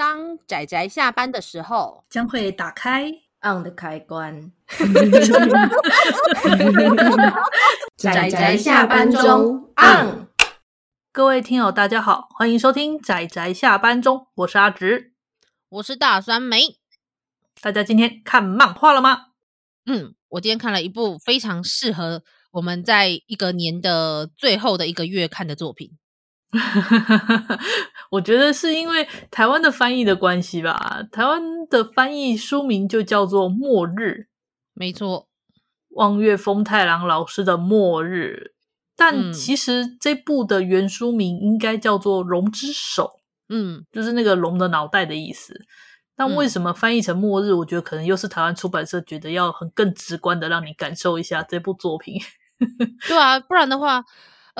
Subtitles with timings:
[0.00, 3.12] 当仔仔下班的时候，将会打开
[3.42, 4.50] on 的开关。
[7.98, 10.26] 仔仔下班中 on。
[11.12, 15.12] 各位听友，大家好，欢迎收听仔仔下班中，我是阿直，
[15.68, 16.78] 我是大酸梅。
[17.60, 19.26] 大家今天看漫画了吗？
[19.84, 22.22] 嗯，我今天看了一部非常适合
[22.52, 25.98] 我们在一个年的最后的一个月看的作品。
[28.10, 31.00] 我觉得是因为台湾的翻译的关系吧。
[31.12, 33.92] 台湾的翻译书名就叫做《末日》，
[34.74, 35.28] 没错，
[35.90, 38.52] 望月丰太郎老师的《末日》。
[38.96, 43.04] 但其实这部的原书名应该叫做《龙之手》，
[43.48, 45.54] 嗯，就是那个龙的脑袋的意思。
[46.16, 47.52] 但为什么翻译成《末日》？
[47.56, 52.20] 我觉得可能又是台湾出版社觉得要很更直观的让你感受一下这部作品。
[53.08, 54.04] 对啊，不然的话。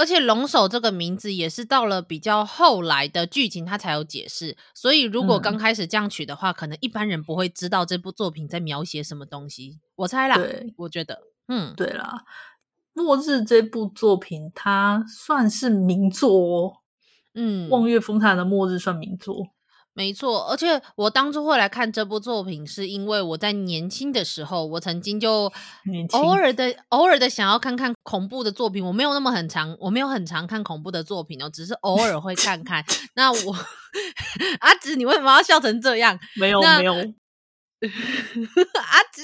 [0.01, 4.57] 而且龙首这个名字也是到了比较后来的剧情，他才有解释。
[4.75, 9.79] 所以如果刚开始这样取的话，嗯，可能一般人不会知道这部作品在描写什么东西。
[9.97, 12.25] 我猜啦，对，我觉得，嗯，对啦，
[13.03, 16.77] 《末日》这部作品它算是名作哦。
[17.35, 19.48] 嗯，望月丰太郎的《末日》算名作。
[20.01, 25.53] 没错，而且我当初会来看这部作品，是因为我在年轻的时候，我曾经就
[26.12, 28.83] 偶尔的、偶尔的想要看看恐怖的作品。
[28.83, 32.83] 我没有那么很常，我没有很常看恐怖的作品哦，只是偶尔会看 看。
[33.15, 33.55] 那我
[34.61, 36.19] 阿紫，你为什么要笑成这样？
[36.37, 36.95] 没有，没有，
[37.85, 39.23] 阿直。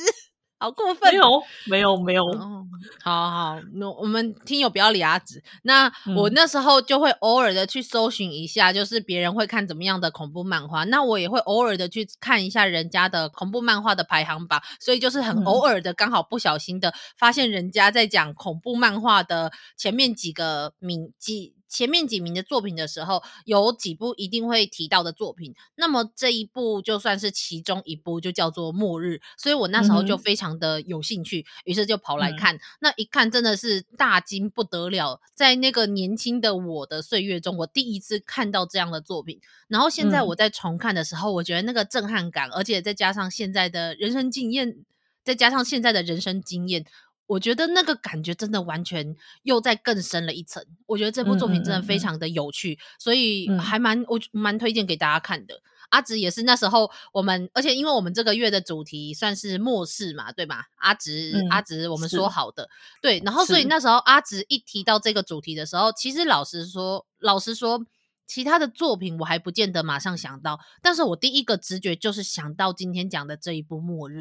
[0.59, 1.13] 好过分！
[1.13, 2.25] 没有，没有，没有。
[2.25, 2.67] 哦、
[3.03, 5.43] 好好，那我们听友不要理阿紫。
[5.63, 10.85] 那我那时候就会偶尔的去搜寻一下，就是别人会看怎么样的恐怖漫画。
[10.85, 14.63] 那我也会偶尔的去看一下人家的恐怖漫画的排行榜。
[14.81, 21.56] 所以就是很偶尔的，刚好不小心的发现人家在讲恐怖漫画的前面几个名几。
[21.77, 25.55] 前面几名的作品的时候，有几部一定会提到的作品。
[25.75, 29.17] 那么这一部就算是其中一部，就叫做《末日》。
[29.37, 32.57] 所以我那时候就非常的有兴趣，嗯、于是就跑来看。
[32.57, 39.39] 嗯、那一看真的是大惊不得了，在那个年轻的我的岁月中，我第一次看到这样的作品。
[39.69, 44.87] 然后现在我在重看的时候，嗯、我觉得那个震撼感，而且再加上现在的人生经验，
[45.23, 46.87] 再加上现在的人生经验。
[47.27, 50.65] 我觉得那个感觉真的完全又再更深了一层。
[50.87, 55.61] 我觉得这部作品真的非常的有趣，嗯嗯嗯，所以还蛮我蛮推荐给大家看的。
[55.91, 60.67] 阿直也是那时候我们，而且因为我们这个月的主题算是末世嘛，对吧？
[60.77, 62.69] 阿直、嗯、阿直，我们说好的，
[63.01, 63.23] 对。
[63.25, 67.87] 然后所以那时候阿直一提到这个主题的时候，其实老实说，老实说，
[68.27, 74.19] 其他的作品我还不见得马上想到，但是我第一个直觉就是想到今天讲的这一部《末日》。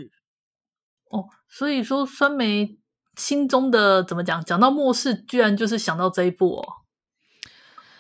[1.10, 2.78] 哦，所以说酸梅。
[3.18, 4.44] 心中的怎么讲？
[4.44, 6.66] 讲到末世，居然就是想到这一部哦。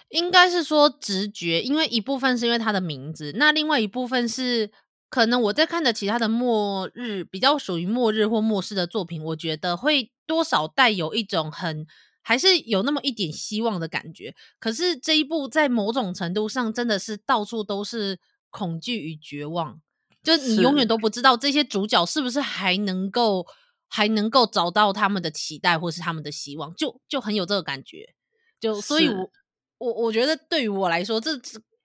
[0.09, 4.72] 应该是说直觉，因为一部分是因为它的名字，那另外一部分是
[5.09, 11.88] 可能我在看的其他的末日，比较属于末日或末世的作品，我觉得会多少带有一种很
[12.22, 14.36] 还是有那么一点希望的感觉。
[14.59, 18.20] 可是这一部在某种程度上真的是到处都是
[18.52, 19.82] 恐惧与绝望，
[20.24, 23.47] 就你永远都不知道这些主角是不是还能够。
[23.88, 28.13] 还能够找到他们的期待或是他们的希望，就就很有这个感觉，
[28.59, 29.29] 就所以我，
[29.78, 31.31] 我我我觉得对于我来说，这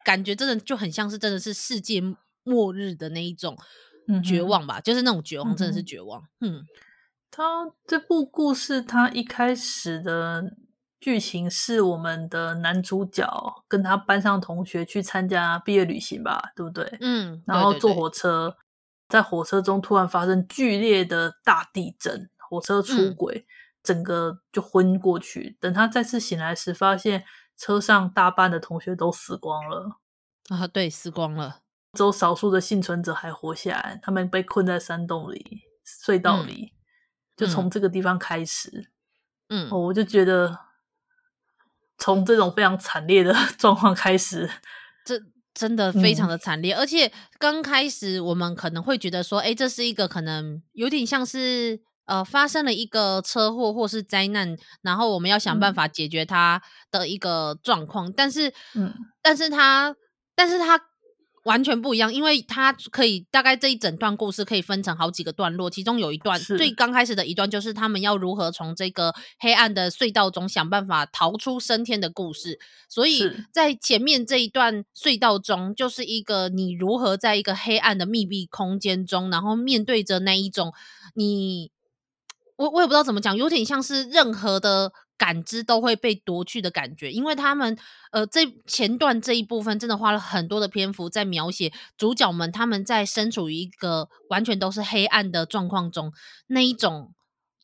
[0.05, 2.03] 感觉真的就很像是真的是世界
[2.43, 3.57] 末日的那一种
[4.25, 6.21] 绝望吧，嗯、就是那种绝望，真的是绝望。
[6.41, 6.67] 嗯，嗯
[7.31, 10.57] 他这部故事，他一开始的
[10.99, 16.99] 剧情是我们的男主角跟他班上同学去参加毕业旅行吧，对不对？
[17.01, 18.57] 嗯，然后坐火车。
[19.11, 23.47] 在火车中突然发生剧烈的大地震，火车出轨，嗯、
[23.83, 25.59] 整个就昏过去。
[25.61, 27.25] 等他再次醒来时，发现
[27.57, 29.99] 车上大半的同学都死光了。
[30.49, 31.63] 啊，对，死光了，
[31.95, 33.99] 只有少数的幸存者还活下来。
[34.01, 36.77] 他们被困在山洞里、隧道里，嗯、
[37.37, 38.91] 就从这个地方开始。
[39.49, 40.57] 嗯，哦，我就觉得
[41.99, 44.49] 从这种非常惨烈的 状况开始，
[45.05, 45.21] 这。
[45.55, 59.95] 真的非常的惨烈，嗯、而且刚开始我们可能会觉得说，哎，这是一个可能有点像是呃发生了一个车祸或是灾难，然后我们要想办法解决它的一个状况，嗯、但是，嗯，但是他，
[60.35, 60.90] 但是他。
[61.45, 72.59] 完全不一样，因为它可以大概这一整段故事可以分成好几个段落，其中有一段最刚开始的一段就是他们要如何从这个黑暗的隧道中想办法逃出升天的故事。
[72.89, 80.75] 所以在前面这一段隧道中，就是一个你如何在一个黑暗的密闭空间中，然后面对着那一种
[81.15, 81.71] 你，
[82.57, 84.93] 我我也不知道怎么讲，有点像是任何的。
[85.21, 87.77] 感知都会被夺去的感觉，因为他们
[88.11, 96.11] 呃，这前段这一部分真的花了很多的篇幅在描写主角们他们在身处于一个完全都是黑暗的状况中，
[96.47, 97.13] 那一种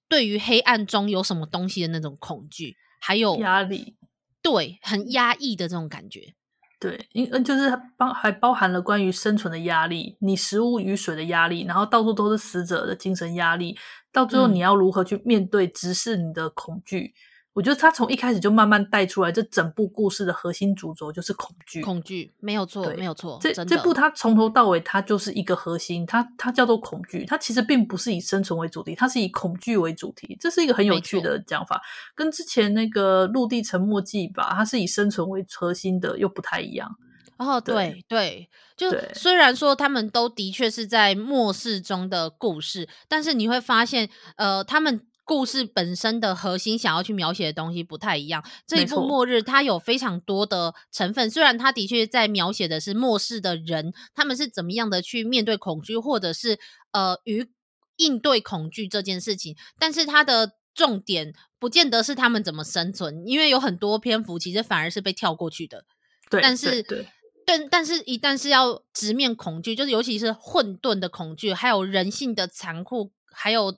[0.07, 3.97] 对于黑暗中有什么东西的那种恐惧，还有压力，
[4.43, 6.35] 对，很压抑的这种感觉，
[6.79, 13.79] 对，因嗯，就是包还包含了关于生存的压力，你食物与水的压力，然后到处都是死者的精神压力，
[14.13, 17.15] 到最后你要如何去面对直视你的恐惧。
[17.17, 21.81] 嗯我觉得他从一开始就慢慢带出来，这整部故事的核心主轴就是恐惧。
[21.81, 23.39] 恐惧没有错，没有错。
[23.41, 27.25] 这这部它从头到尾，它就是一个核心，它它叫做恐惧。
[27.25, 30.37] 它其实并不是以生存为主题，它是以恐惧为主题。
[30.39, 31.81] 这是一个很有趣的讲法，
[32.15, 36.95] 跟之前那个《陆地沉没记》吧，它是以生存为核心的，又不太一样。
[37.39, 45.07] 哦，对对，就虽然说他们都的确是在末世中的故事，但是你会发现，呃，他们。
[45.27, 48.43] 故事本身的核心想要去描写的东西不太一样。
[48.65, 56.61] 这一部《末日》它有非常多的成分，虽然它的确在描写的是末世的人，他们是怎么样的去面对恐惧，或者是
[56.93, 57.51] 呃与
[57.97, 65.85] 应对恐惧这件事情，但是它的重点不见得是他们怎么生存，因为有很多篇幅其实反而是被跳过去的。
[66.31, 67.09] 对，但是对，对，
[67.45, 73.77] 但但是一旦是要直面恐惧，就是尤其是混沌的恐惧，还有人性的残酷，还有。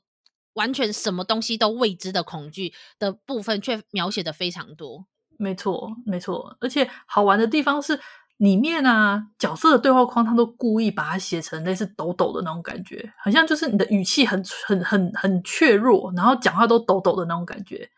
[0.58, 5.06] 完全什么东西都未知的恐惧的部分，却描写的非常多。
[5.38, 6.56] 没错，没错。
[6.60, 7.98] 而且好玩的地方是，
[8.38, 17.88] 里面啊角色的对话框，他都故意把它写成类似抖抖的那种感觉，好像就是你的语气很很很很怯弱，然后讲话都抖抖的那种感觉。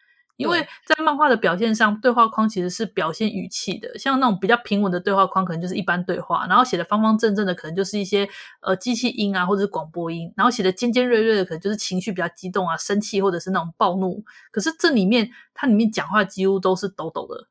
[0.41, 8.29] 因为在漫画的表现上，对话框其实是表现语气的，像那种比较平稳的对话框，可能就是一般对话，然后写的方方正正的，可能就是一些
[8.63, 14.25] 呃机器音啊，或者是广播音，然后写的尖尖锐锐的，可能就是情绪比较激动啊，生气或者是那种暴怒。
[14.51, 17.47] 可是这里面，它里面讲话几乎都是抖抖的。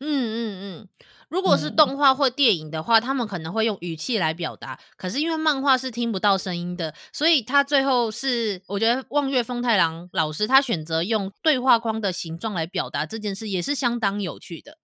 [0.00, 0.88] 嗯嗯嗯。
[1.28, 4.78] 如果是动画或电影的话，嗯，他们可能会用语气来表达。
[4.96, 14.78] 可是因为漫画是听不到声音的，所以他最后是我觉得望月风太郎老师他选择用对话框的形状来表达这件事，也是相当有趣的。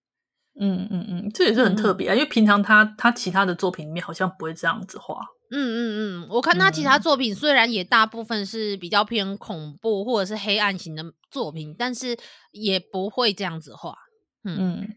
[0.61, 5.19] 嗯嗯嗯，这也是很特别啊，嗯，因为平常他他其他的作品里面好像不会这样子画。
[5.50, 12.17] 嗯嗯嗯，我看他其他作品虽然也大部分是比较偏恐怖或者是黑暗型的作品，但是
[12.52, 13.97] 也不会这样子画。
[14.44, 14.56] 嗯。
[14.58, 14.88] 嗯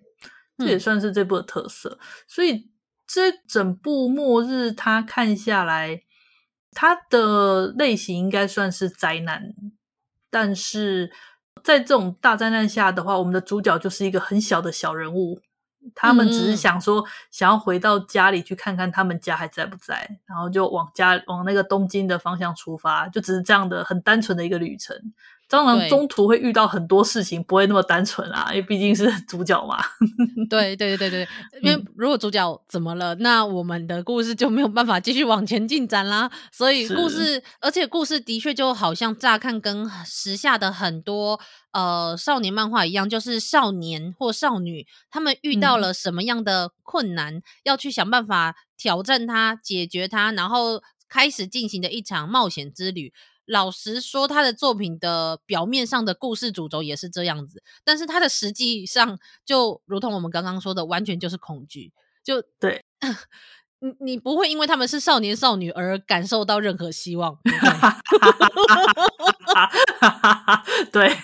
[0.58, 2.70] 这也算是这部的特色，嗯、所以
[3.06, 6.02] 这整部末日，它看下来，
[6.72, 9.54] 它的类型应该算是灾难。
[10.30, 11.12] 但是
[11.64, 15.40] 在这种大灾难下的话，我们的主角就是一个很小的小人物，
[15.96, 24.96] 他们只是想说，想要回到家里去看看他们家还在不在，然后就往家往那个东京的方向出发，就只是这样的很单纯的一个旅程。
[25.50, 29.78] 当然，中途会遇到很多事情，不会那么单纯啊，因为毕竟是 主角嘛。
[30.50, 36.30] 对对对对对，因为如果主角怎么了，那我们的故事就没有办法继续往前进展啦。
[36.52, 41.40] 所以故事，而且故事的确就好像乍看跟时下的很多
[41.72, 53.14] 呃少年漫画一样，就是少年或少女他们遇到了什么样的困难，嗯、要去想办法挑战它、解决它，然后开始进行的一场冒险之旅。
[53.48, 61.92] 老实说，他的作品的表面上的故事主轴也是这样子，但是他的实际上就如同我们刚刚说的，完全就是恐惧。
[62.24, 62.84] 就对，
[63.80, 67.40] 你你不会因为他们是少年少女而感受到任何希望。
[70.92, 71.16] 对。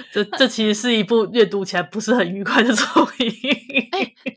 [0.12, 3.32] 这这其实是一部阅读起来不是很愉快的作品。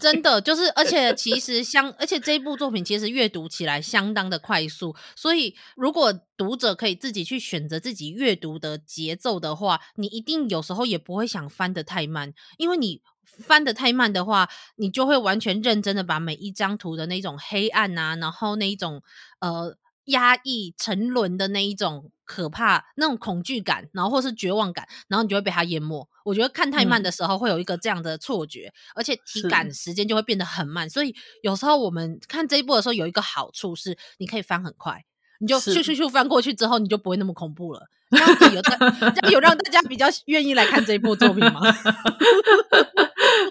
[0.03, 19.01] 真的就是，而且其实相，而且这一部作品其实阅读起来相当的快速，所以如果读者可以自己去选择自己阅读的节奏的话，你一定有时候也不会想翻得太慢，因为你翻得太慢的话，你就会完全认真的把每一张图的那种黑暗啊，然后那一种
[19.39, 19.77] 呃。
[20.05, 26.07] 压抑、沉沦的那一种可怕、那种恐惧感，然后或是绝望感，然后你就会被它淹没。
[26.25, 30.89] 我觉得看太慢的时候会有一个这样的错觉，嗯、而且体感时间就会变得很慢。
[30.89, 35.03] 所以有时候我们看这一部的时候，有一个好处是你可以翻很快，
[35.39, 37.87] 你就咻咻咻翻过去之后，你就不会那么恐怖了。
[38.11, 41.61] 这样有这样有让大家比较愿意来看这一部作品吗？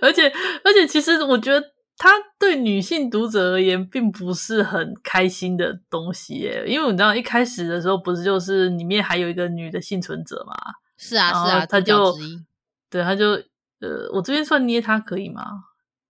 [0.01, 0.29] 而 且
[0.65, 1.73] 而且，其实我觉得。
[1.99, 10.55] 它对女性读者而言，并不是很开心的东西耶，因为你知道一开始的时候，不是就是里面还有一个女的幸存者嘛？
[10.97, 12.13] 是啊，是啊，他就
[12.91, 13.31] 对，他就
[13.81, 15.43] 呃，我这边算捏他可以吗？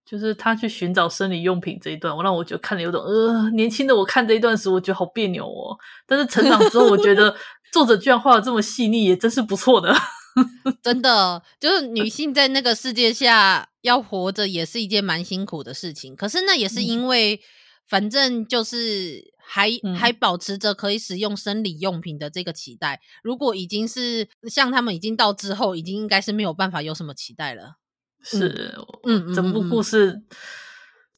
[0.05, 5.77] 就是他去寻找生理用品这一段，我让我觉得看了有种呃，年轻的我看这一段时，我觉得好别扭哦。
[6.07, 7.35] 但是成长之后，我觉得
[7.73, 9.95] 作者居然画的这么细腻，也真是不错的。
[10.83, 16.17] 真的，就是女性在那个世界下要活着，也是一件蛮辛苦的事情。
[16.17, 17.41] 可是那也是因为，
[17.87, 23.01] 反正就是还、嗯、还保持着可以使用生理用品的这个期待。
[23.23, 27.77] 如果已经是像他们已经到之后，已经应该是没有办法有什么期待了。
[28.23, 28.75] 是，
[29.05, 30.07] 嗯，整部故事。
[30.07, 30.37] 嗯嗯嗯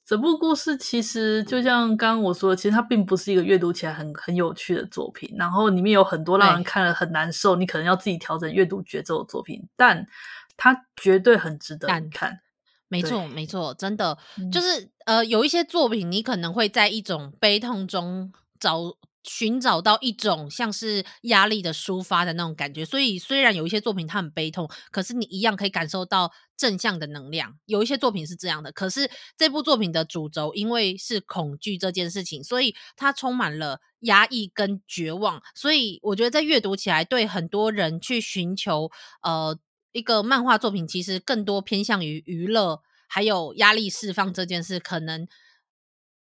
[0.07, 10.07] 整部故事其实就像刚刚我说的，其实它并不是一个阅读起来很很有趣的作品，然后里面有很多让人看了很难受，你可能要自己调整阅读节奏的作品，但
[10.57, 12.41] 它绝对很值得看。
[12.89, 18.97] 没错，没错，真的、嗯、就是呃，有一些作品你可能会在一种悲痛中找。
[19.25, 27.59] 寻找到一种像是压力的抒发的那种感觉，所以虽然有一些作品它很悲痛，可是你一样可以感受到正向的能量。
[27.65, 35.43] 有一些作品是这样的，可是这部作品的主轴因为是恐惧这件事情，所以它充满了压抑跟绝望。
[35.55, 38.91] 所以我觉得在阅读起来，对很多人去寻求
[39.23, 39.59] 呃
[39.93, 45.27] 一个漫画作品，其实更多偏向于娱乐，还有压力释放这件事，可能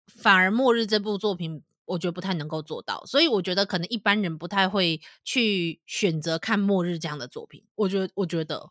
[0.06, 1.64] 反而《末日》这部作品。
[1.84, 7.64] 我觉得不太能够做到，所以我觉得可能一般人不太会去选择看《末日》这样的作品。
[7.74, 8.70] 我觉得，我觉得，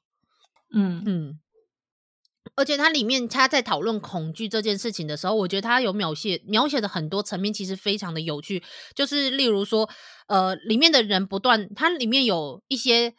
[0.74, 1.40] 嗯嗯，
[2.56, 8.64] 而且它里面他在讨论恐惧这件事情的时候，我觉得他有描写描写的很多层面，其实非常的有趣。
[8.96, 9.90] 就是例如说，
[10.28, 13.14] 呃，里面的人不断，它里面有一些。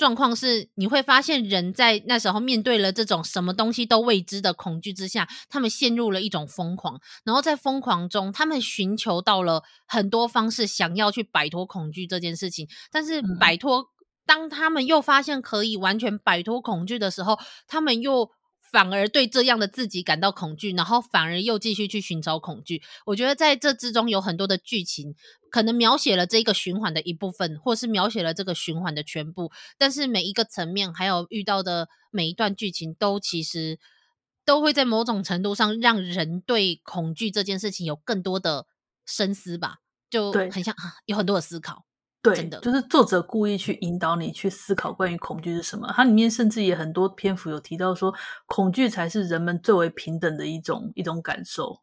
[0.00, 12.66] 状况是，你会发现人在那时候面对了这种什么东西都未知的恐惧之下，他们陷入了一种疯狂，然后在疯狂中，他们寻求到了很多方式，想要去摆脱恐惧这件事情。
[12.90, 13.90] 但是摆脱，
[14.24, 17.38] 当他们又发现可以完全摆脱恐惧的时候，
[17.68, 18.30] 他们又。
[18.70, 22.82] 反而对这样的自己感到恐惧，然后反而又继续去寻找恐惧。
[23.06, 25.14] 我觉得在这之中有很多的剧情，
[25.50, 29.50] 可能描写了这个循环的一部分，或是描写了这个循环的全部。
[29.76, 33.78] 但是每一个层面，还有遇到的每一段剧情，都其实
[34.44, 38.66] 都会在某种程度上让人对恐惧这件事情有更多的
[39.04, 41.86] 深思吧，就很像啊，有很多的思考。
[42.22, 45.90] 对，真的就是作者故意去引导你去思考关于恐惧是什么。
[45.96, 48.14] 它里面甚至也很多篇幅有提到说，
[48.46, 51.80] 恐惧才是人们最为平等的一种一种感受。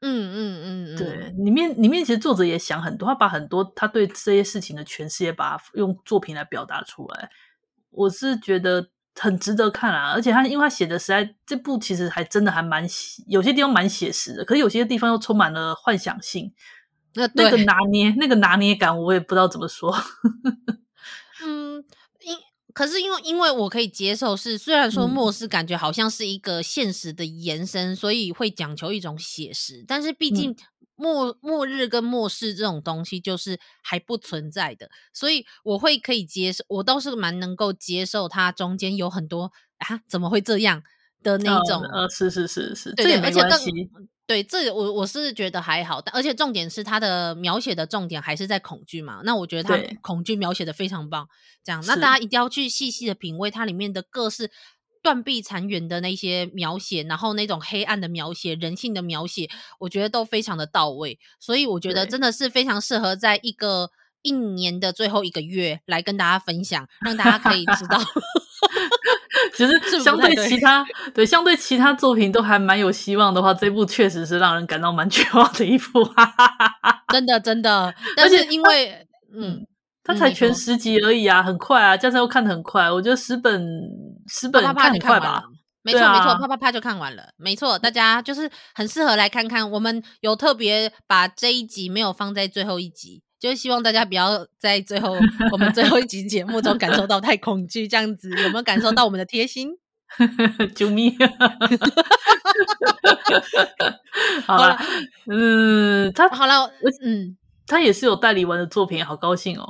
[0.00, 7.30] 嗯嗯嗯嗯，对，里面里面其实作者也想很多，他把很多他对这些事情的诠释也把它用作品来表达出来。
[7.90, 12.86] 我是觉得很值得看啊，而且他因为他写的实在这部其实还真的还蛮
[13.26, 16.52] 有些地方蛮写实的，可是有些地方又充满了幻想性。
[17.18, 19.92] 那那个拿捏，那个拿捏感，我也不知道怎么说。
[21.44, 21.84] 嗯，
[22.20, 22.36] 因
[22.72, 30.54] 可是因为因为我可以接受是，虽然说末世感觉好像是一个现实的延伸，嗯、所以会讲求一种写实，但是毕竟
[30.94, 40.82] 末、嗯、末日跟末世这种东西就是还不存在的，所以我会可以接受，我倒是蛮能够接受它中间有很多啊怎么会这样
[41.22, 43.70] 的那种，呃、哦，是是是是，对，这也没关系。
[44.28, 49.22] 对，这我我是觉得还好，但而且重点是他的描写的重点还是在恐惧嘛。
[49.24, 51.26] 那我觉得他恐惧描写的非常棒，
[51.64, 54.50] 这样，那大家一定要去细细的品味它里面的各式
[55.02, 61.18] 断壁残垣的那些描写，然后那种黑暗的描写、人性的描写，我觉得都非常的到位。
[61.40, 67.98] 所以我觉得真的是非常适合在一个一年的最后一个月来跟大家分享，让大家可以知道。
[69.54, 77.94] 其实相对其他对，对相对其他作品都还蛮有希望的话，这部确实是让人感到蛮 绝望的一部，哈哈哈哈真的真的。
[78.16, 79.60] 但是因为嗯，
[80.04, 83.62] 它才全十集而已啊，很快啊，加上又看的很快，我觉得十本
[84.28, 85.42] 十本看很快吧。
[85.82, 87.22] 没错没错，啪啪啪就看完了。
[87.38, 89.70] 没错，大家就是很适合来看看。
[89.70, 93.22] 我们有特别把这一集没有放在最后一集。
[93.40, 95.16] 就是希望大家不要在最后
[95.52, 99.70] 我们最后一集节目中感受到太恐惧，这样子有没有感受到我们的贴心？
[100.74, 101.14] 救命！
[104.46, 104.78] 好了，
[105.30, 106.70] 嗯，他好了，
[107.04, 109.68] 嗯，他也是有代理完的作品，好高兴哦。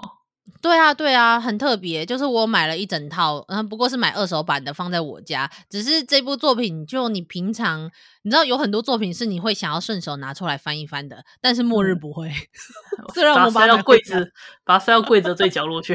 [0.61, 2.05] 对啊，对啊，很特别。
[2.05, 5.51] 就是我买了一整套，嗯，不过是买二手版的，放在我家。
[5.69, 7.91] 只是这部作品，就你平常
[8.23, 12.29] 你知道有很多作品是你会想要顺手拿出来翻一翻的，但是末日不会。
[12.29, 14.33] 嗯、虽然我们把它塞到柜子，
[14.65, 15.95] 把它塞到柜子最角落去。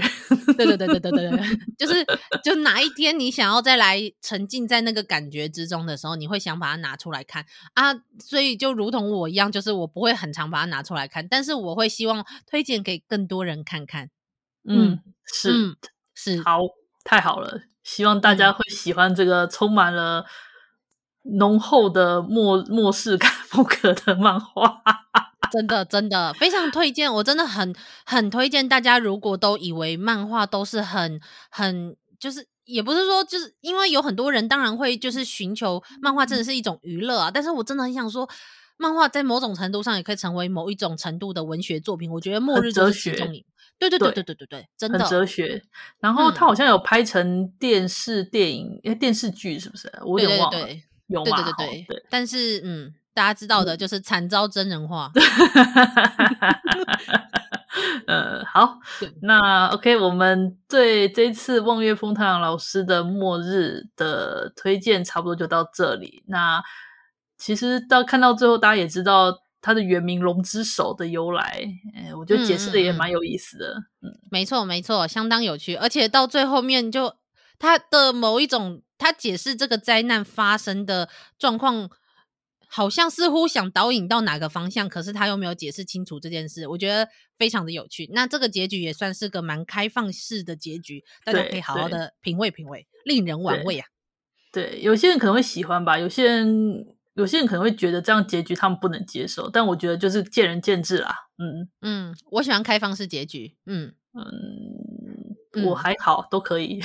[0.57, 1.39] 对对对对对对对，
[1.77, 2.05] 就是
[2.43, 7.93] 就哪一天你想要再来沉浸在那个感觉之中的时候，你会想把它拿出来看啊。
[8.19, 14.09] 所以就如同我一样，就是我不会很常把它拿出来看，但是我会希望推荐给更多人看看。
[14.67, 15.75] 嗯，是、嗯、
[16.13, 16.59] 是好，
[17.03, 17.61] 太好了！
[17.83, 20.25] 希望大家会喜欢这个充满了
[21.39, 24.81] 浓厚的末末世感风格的漫画。
[25.51, 28.97] 真的真的非常推荐，我真的很很推荐大家。
[28.97, 31.95] 如果都以为漫画都是很很。
[32.19, 38.25] 就是也不是说就是因为有很多人当然会就是寻求漫画真的是一种娱乐啊，但是我真的很想说，
[38.83, 42.11] 漫画在某种程度上也可以成为某一种程度的文学作品。
[42.11, 43.45] 我觉得末日就是其中一，
[43.79, 45.63] 对对对对对对对，真的哲学。
[46.01, 49.89] 然后他好像有拍成电视电影，哎、嗯，电视剧是不是？
[50.05, 51.37] 我有点忘了，对对对有吗？
[51.37, 52.05] 对对对对，对。
[52.09, 55.09] 但是嗯，大家知道的就是惨遭真人化。
[58.05, 58.77] 呃，好，
[59.23, 66.23] 那 OK，我们对这次望月风太郎老师的《末日》的推荐差不多就到这里。
[66.27, 66.61] 那
[67.43, 73.73] 其实到看到最后，大家也知道它的原名“龙之手”的由来，哎，我觉得解释的也蛮有意思的。
[74.01, 75.75] 嗯，嗯没错，没错，相当有趣。
[75.75, 77.15] 而且到最后面，就
[77.59, 81.89] 它的某一种，它解释这个灾难发生的状况。
[82.75, 87.07] 好像似乎想导引到哪个方向，可是他又没有解释清楚这件事，我觉得
[87.37, 88.09] 非常的有趣。
[88.11, 93.85] 那这个结局也算是个蛮开放式的结局，大家可以好好的品味品味，令人玩味啊
[94.51, 94.71] 对。
[94.71, 101.15] 对，有些人可能会喜欢吧，有些人有些人可能会觉得这样结局他们不能接受，但我觉得就是见仁见智啦。
[101.37, 103.55] 嗯嗯，我喜欢开放式结局。
[103.65, 106.79] 嗯嗯，我还好，都可以。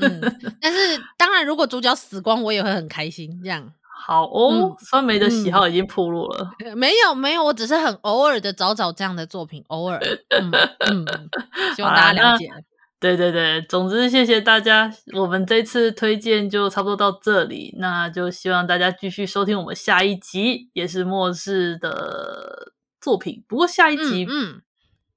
[0.00, 0.20] 嗯，
[0.60, 0.78] 但是
[1.16, 3.40] 当然，如果主角死光，我也会很开心。
[3.42, 3.72] 这样。
[4.02, 6.50] 好哦，酸梅的喜好已经暴露了。
[6.74, 10.00] 没有没有，我只是很偶尔的找找这样的作品，偶尔。
[10.30, 10.50] 嗯
[10.88, 11.06] 嗯，
[11.76, 12.50] 希望大家了解。
[13.00, 23.42] 对对对，总之谢谢大家，我们这次推荐就差不多到这里，那就希望大家继续收听我们下一集，也是末世的作品。
[23.48, 24.28] 不过下一集，嗯。
[24.28, 24.62] 嗯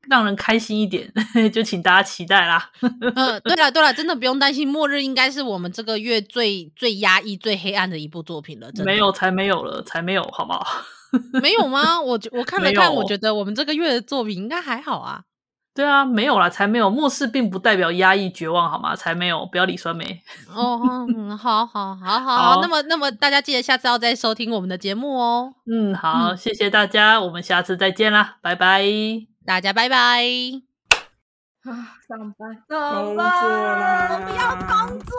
[0.10, 1.10] 让人开心一点，
[1.54, 2.72] 就请大家期待啦。
[3.16, 8.70] 嗯，对了对了，真的不用担心，末日应该是我们这个月最最压抑、最黑暗的一部作品了。
[8.74, 8.92] 真的。
[8.92, 10.68] 没有，才没有了，才没有，好不好？
[11.42, 12.02] 没有吗？
[12.04, 15.24] 我我看了看，我觉得我们这个月的作品应该还好啊。
[15.76, 16.88] 对啊，没有啦，才没有。
[16.90, 18.96] 末世并不代表压抑、绝望，好吗？
[18.96, 20.22] 才没有，不要理酸梅。
[20.54, 25.56] 哦，嗯，好好好好好，那么那么大家记得下次要再收听我们的节目哦。
[25.66, 28.84] 嗯，好，嗯，谢谢大家，我们下次再见啦，拜拜。
[29.46, 30.24] 大家拜拜。
[31.64, 31.72] 啊，
[32.08, 35.18] 上班，上班，我不要工作。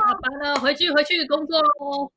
[0.00, 2.10] 下班了，回去回去工作喽。